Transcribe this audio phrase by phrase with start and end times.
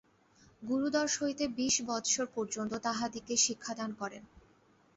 [0.61, 4.23] গুরু দশ হইতে বিশ বৎসর পর্যন্ত তাহাদিগকে শিক্ষাদান করেন।